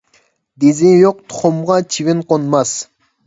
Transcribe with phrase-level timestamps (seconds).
[0.63, 2.73] دېزى يوق تۇخۇمغا چىۋىن قونماس.